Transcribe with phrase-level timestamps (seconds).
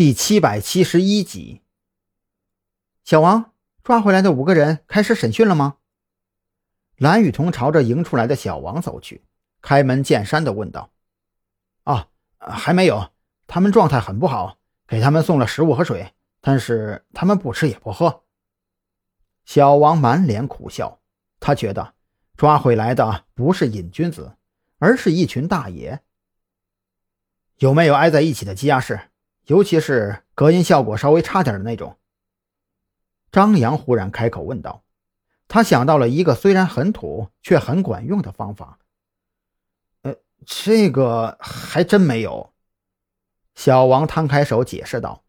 [0.00, 1.60] 第七百七十一集，
[3.04, 5.76] 小王抓回来的五个人开始审讯了吗？
[6.96, 9.26] 蓝雨桐朝着迎出来的小王走去，
[9.60, 10.90] 开门见山的问道
[11.84, 12.08] ：“啊，
[12.38, 13.10] 还没有，
[13.46, 14.56] 他们状态很不好，
[14.88, 18.24] 给他们送了食物和水，但是他们不吃也不喝。”
[19.44, 21.02] 小王满脸苦笑，
[21.38, 21.92] 他觉得
[22.38, 24.34] 抓回来的不是瘾君子，
[24.78, 26.00] 而是一群大爷。
[27.58, 29.09] 有没有挨在一起的羁押室？
[29.50, 31.96] 尤其是隔音效果稍微差点的那种。
[33.32, 34.84] 张扬忽然开口问道
[35.48, 38.78] ：“他想到了一个虽然很土却很管用的方法。
[40.02, 40.14] ”“呃，
[40.46, 42.52] 这个还真没有。”
[43.56, 45.24] 小王摊开手解释道：“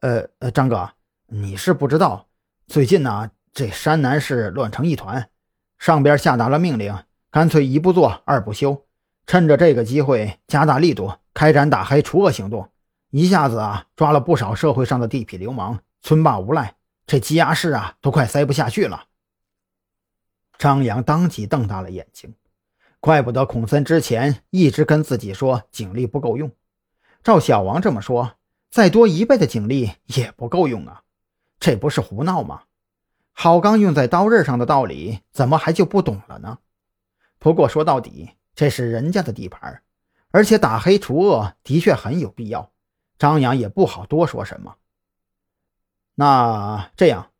[0.00, 0.92] 呃呃，张哥，
[1.26, 2.26] 你是不知道，
[2.68, 5.28] 最近呢，这山南市乱成一团，
[5.78, 8.86] 上边下达了命令，干脆一不做二不休，
[9.26, 12.66] 趁着这个机会加大力度开展打黑除恶行动。”
[13.10, 16.76] 一下子啊，抓了不少社会上的地痞流氓、村霸无赖，
[17.06, 19.04] 这羁押室啊都快塞不下去了。
[20.58, 22.34] 张扬当即瞪大了眼睛，
[23.00, 26.50] 怪不得孔森之前一直跟自己说警力不够用。
[27.22, 28.34] 照小王这么说，
[28.70, 31.02] 再多一倍的警力也不够用啊！
[31.58, 32.64] 这不是胡闹吗？
[33.32, 36.58] 好钢用在刀刃上的道理，怎么还就不懂了呢？
[37.38, 39.82] 不过说到底，这是人家的地盘，
[40.30, 42.70] 而且打黑除恶的确很有必要。
[43.18, 44.76] 张扬也不好多说什么。
[46.14, 47.30] 那这样，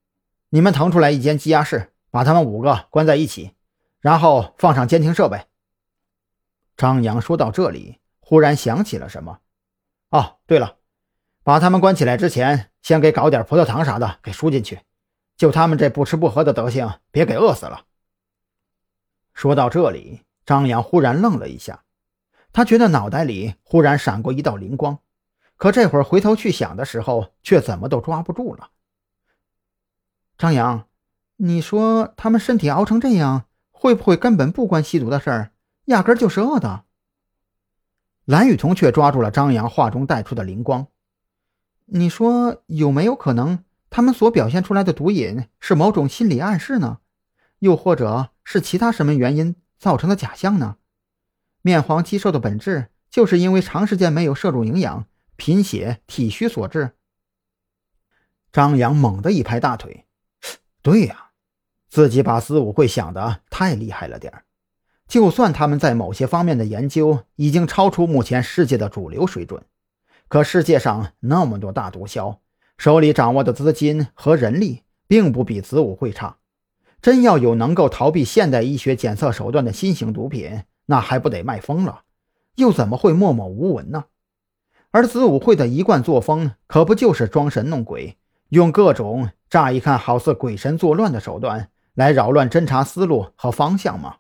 [0.51, 3.55] 你们腾出来一间羁押室，把他们五个关在一起，
[4.01, 5.47] 然后放上监听设备。
[6.77, 9.41] 张扬说到这里，忽然想起了什么。
[10.11, 10.77] 哦，对了，
[11.43, 14.81] 把他们关起来之前，先给搞点葡萄糖啥的给输进去，
[15.37, 17.85] 就他们这不吃不喝的德行，别给饿死了。
[19.35, 21.85] 说到这里，张扬忽然愣了一下，
[22.53, 24.99] 他觉得脑袋里忽然闪过一道灵光。
[25.59, 28.71] 可这会儿回头去想的时候，却怎么都抓不住了。
[30.39, 30.87] 张扬，
[31.37, 35.51] 你说他们身体熬成这样，会不会根本不关吸毒的事儿，
[35.87, 36.85] 压根就是饿的？
[38.25, 40.87] 蓝雨桐却抓住了张扬话中带出的灵光。
[41.87, 46.99] 你说有没有可能，他们所表现出来的毒瘾是某种心理暗示呢？
[47.59, 50.77] 又或者是其他什么原因造成的假象呢？
[51.63, 55.07] 面黄肌瘦的本质，就是因为长时间没有摄入营养。
[55.39, 56.91] 贫血体虚所致。
[58.51, 60.05] 张扬猛地一拍大腿
[60.83, 61.31] ：“对呀，
[61.89, 64.45] 自己把子午会想的太厉害了点儿。
[65.07, 69.65] 就算他们在某些方面的研究已经超出目前世界的主流水准，
[70.27, 72.39] 可世界上那么多大毒枭，
[72.77, 76.39] 手里掌握的资金和人力并不比子午会差。
[77.01, 82.03] 真要有能够逃避现代医学检测手段的新型毒品，那还不得卖疯了？
[82.57, 84.07] 又怎么会默默无闻呢？”
[84.99, 94.17] 而子午会的一贯作风，可不就是装神弄鬼，用各种乍一看好似鬼神作乱的手段来扰乱侦查思路和方向吗？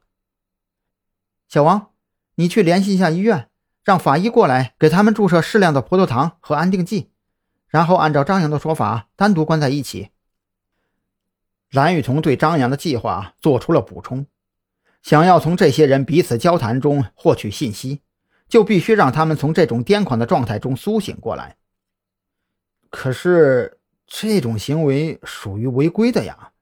[1.48, 1.88] 小王，
[2.36, 3.48] 你去联系一下医院，
[3.82, 7.10] 让法医过来给他们注射适量的葡萄糖和安定剂，
[7.66, 10.10] 然后按照张扬的说法单独关在一起。
[11.72, 14.26] 蓝雨桐对张扬的计划做出了补充，
[15.02, 18.02] 想要从这些人彼此交谈中获取信息。
[18.48, 21.56] 就必须让他们从这种癫狂的状态中苏醒过来。
[22.90, 26.52] 可是这种行为属于违规的呀。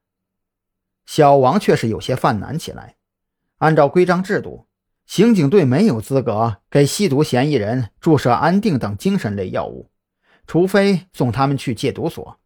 [1.05, 2.97] 小王却是有些犯难起来。
[3.59, 4.67] 按照规章制度，
[5.05, 9.89] 刑警队没有资格给吸毒嫌疑人注射安定等精神类药物，
[10.45, 12.37] 除非送他们去戒毒所。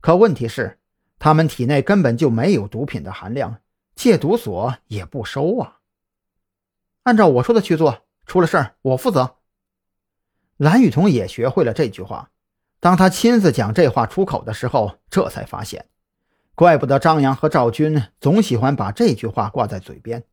[0.00, 0.80] 可问题是，
[1.20, 3.60] 他们体内根本就没有毒品的含量，
[3.94, 5.78] 戒毒所也不收啊。
[7.04, 8.04] 按照我说的去做。
[8.26, 9.36] 出了事儿，我负责。
[10.56, 12.30] 蓝雨桐也学会了这句话。
[12.80, 15.86] 当他亲自讲这话出口的时候，这才发现，
[16.54, 20.24] 怪不得张扬和赵军总喜欢把这句话挂在嘴边。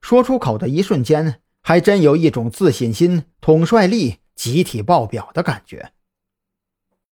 [0.00, 5.92] 说出口的一瞬间，还真有一种自信心、统帅力集体爆表的感觉。